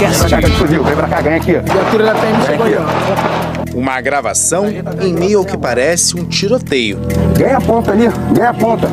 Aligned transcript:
Vem 0.00 0.18
pra 0.18 0.40
cá, 0.40 0.48
fuzil. 0.56 0.82
Vem 0.82 0.96
pra 0.96 1.08
cá, 1.08 1.20
ganha 1.20 1.36
aqui. 1.36 1.52
Viatura 1.52 2.04
da 2.04 2.14
PM 2.14 2.46
chegou 2.46 2.66
aí, 2.66 2.76
ó. 2.76 3.60
Uma 3.74 4.00
gravação 4.00 4.66
em 5.00 5.12
meio 5.12 5.38
ao 5.40 5.44
que 5.44 5.56
parece 5.56 6.18
um 6.18 6.24
tiroteio. 6.24 6.98
Ganha 7.38 7.58
a 7.58 7.60
ponta 7.60 7.92
ali, 7.92 8.08
ganha 8.32 8.50
a 8.50 8.54
ponta. 8.54 8.88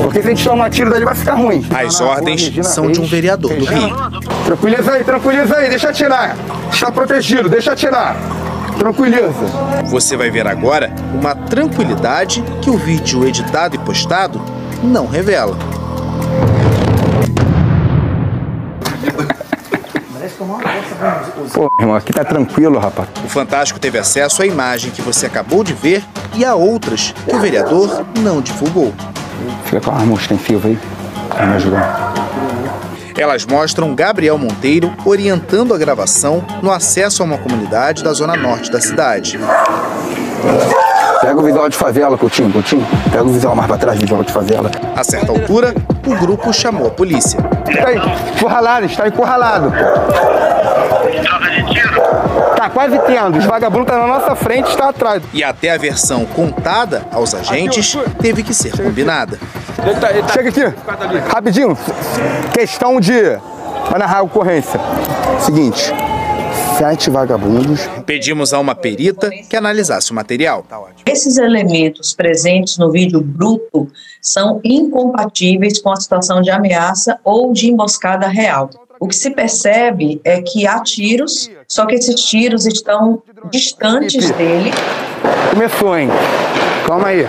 Porque 0.00 0.22
se 0.22 0.26
a 0.28 0.30
gente 0.30 0.44
tomar 0.44 0.70
tiro 0.70 0.90
dali 0.90 1.04
vai 1.04 1.14
ficar 1.14 1.34
ruim. 1.34 1.66
As 1.74 2.00
ordens 2.00 2.50
são 2.66 2.90
de 2.90 3.00
um 3.00 3.04
vereador 3.04 3.52
do 3.54 3.64
Rio. 3.64 3.94
Tranquiliza 4.44 4.92
aí, 4.92 5.04
tranquiliza 5.04 5.56
aí, 5.56 5.68
deixa 5.68 5.90
atirar. 5.90 6.36
Está 6.72 6.90
protegido, 6.90 7.48
deixa 7.48 7.72
atirar. 7.72 8.16
Tranquiliza. 8.78 9.32
Você 9.86 10.16
vai 10.16 10.30
ver 10.30 10.46
agora 10.46 10.90
uma 11.12 11.34
tranquilidade 11.34 12.42
que 12.62 12.70
o 12.70 12.76
vídeo 12.76 13.26
editado 13.26 13.74
e 13.74 13.78
postado 13.78 14.40
não 14.82 15.06
revela. 15.06 15.56
Pô, 21.52 21.70
irmão, 21.80 21.94
aqui 21.94 22.12
tá 22.12 22.24
tranquilo, 22.24 22.78
rapaz. 22.78 23.08
O 23.24 23.28
Fantástico 23.28 23.78
teve 23.78 23.98
acesso 23.98 24.42
à 24.42 24.46
imagem 24.46 24.90
que 24.90 25.02
você 25.02 25.26
acabou 25.26 25.62
de 25.62 25.72
ver 25.72 26.04
e 26.34 26.44
a 26.44 26.54
outras 26.54 27.14
que 27.28 27.34
o 27.34 27.40
vereador 27.40 28.04
não 28.20 28.40
divulgou. 28.40 28.92
Fica 29.64 29.80
com 29.80 29.90
a 29.90 29.94
arma 29.94 30.14
ostensiva 30.14 30.68
aí. 30.68 30.78
Vai 31.28 31.46
me 31.46 31.54
ajudar. 31.54 32.12
Elas 33.16 33.44
mostram 33.44 33.94
Gabriel 33.94 34.38
Monteiro 34.38 34.92
orientando 35.04 35.74
a 35.74 35.78
gravação 35.78 36.44
no 36.62 36.70
acesso 36.70 37.22
a 37.22 37.26
uma 37.26 37.38
comunidade 37.38 38.02
da 38.02 38.12
zona 38.12 38.36
norte 38.36 38.70
da 38.70 38.80
cidade. 38.80 39.38
Pega 41.20 41.38
o 41.38 41.42
visual 41.42 41.68
de 41.68 41.76
favela, 41.76 42.18
Coutinho, 42.18 42.52
Coutinho. 42.52 42.86
Pega 43.10 43.22
o 43.22 43.32
visual 43.32 43.54
mais 43.54 43.68
pra 43.68 43.78
trás, 43.78 43.98
visual 43.98 44.24
de 44.24 44.32
favela. 44.32 44.70
A 44.96 45.04
certa 45.04 45.30
altura, 45.30 45.74
o 46.06 46.16
grupo 46.16 46.52
chamou 46.52 46.88
a 46.88 46.90
polícia. 46.90 47.38
Está 47.68 47.94
encurralado, 47.94 48.86
está 48.86 49.08
encurralado. 49.08 49.72
Tá 52.56 52.70
quase 52.70 52.98
tendo. 53.00 53.38
Os 53.38 53.44
vagabundos 53.44 53.86
tá 53.88 53.98
na 53.98 54.06
nossa 54.06 54.34
frente, 54.36 54.68
está 54.70 54.88
atrás. 54.88 55.22
E 55.32 55.42
até 55.42 55.70
a 55.70 55.78
versão 55.78 56.24
contada 56.24 57.06
aos 57.12 57.34
agentes 57.34 57.96
teve 58.20 58.42
que 58.42 58.54
ser 58.54 58.76
combinada. 58.76 59.38
Chega 60.32 60.48
aqui, 60.48 60.74
rapidinho. 61.28 61.76
Questão 62.52 63.00
de. 63.00 63.38
Pra 63.88 63.98
narrar 63.98 64.18
a 64.18 64.22
ocorrência. 64.22 64.80
Seguinte. 65.40 65.92
Sete 66.78 67.10
vagabundos. 67.10 67.80
Pedimos 68.06 68.52
a 68.52 68.58
uma 68.58 68.74
perita 68.74 69.30
que 69.30 69.56
analisasse 69.56 70.10
o 70.10 70.14
material. 70.14 70.64
Esses 71.06 71.36
elementos 71.36 72.14
presentes 72.14 72.78
no 72.78 72.90
vídeo 72.90 73.20
bruto 73.20 73.88
são 74.20 74.60
incompatíveis 74.64 75.80
com 75.80 75.90
a 75.90 75.96
situação 75.96 76.40
de 76.40 76.50
ameaça 76.50 77.18
ou 77.24 77.52
de 77.52 77.70
emboscada 77.70 78.26
real. 78.26 78.70
O 78.98 79.08
que 79.08 79.16
se 79.16 79.30
percebe 79.30 80.20
é 80.24 80.40
que 80.40 80.66
há 80.66 80.80
tiros, 80.80 81.50
só 81.66 81.86
que 81.86 81.96
esses 81.96 82.14
tiros 82.14 82.66
estão 82.66 83.22
distantes 83.50 84.30
dele. 84.30 84.70
Começou, 85.50 85.98
hein? 85.98 86.08
Calma 86.86 87.08
aí. 87.08 87.26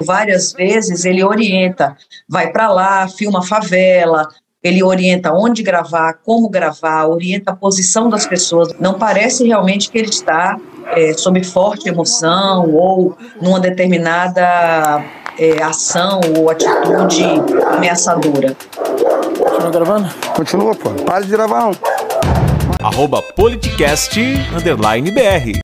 Várias 0.00 0.52
vezes 0.52 1.04
ele 1.04 1.24
orienta, 1.24 1.96
vai 2.28 2.50
para 2.52 2.68
lá, 2.68 3.08
filma 3.08 3.38
a 3.38 3.42
favela, 3.42 4.28
ele 4.64 4.82
orienta 4.82 5.30
onde 5.30 5.62
gravar, 5.62 6.14
como 6.24 6.48
gravar, 6.48 7.06
orienta 7.06 7.52
a 7.52 7.54
posição 7.54 8.08
das 8.08 8.26
pessoas. 8.26 8.74
Não 8.80 8.94
parece 8.94 9.46
realmente 9.46 9.90
que 9.90 9.98
ele 9.98 10.08
está 10.08 10.56
é, 10.86 11.12
sob 11.12 11.44
forte 11.44 11.88
emoção 11.88 12.74
ou 12.74 13.16
numa 13.40 13.60
determinada 13.60 15.04
é, 15.38 15.62
ação 15.62 16.20
ou 16.36 16.48
atitude 16.48 17.24
ameaçadora. 17.66 18.56
Continua 19.38 19.70
gravando? 19.70 20.08
Continua, 20.34 20.74
pô. 20.74 20.90
Para 21.04 21.24
de 21.24 21.30
gravar, 21.30 21.60
não. 21.60 21.72
Arroba 22.82 23.20
Politicast, 23.20 24.18
underline 24.56 25.10
BR. 25.10 25.63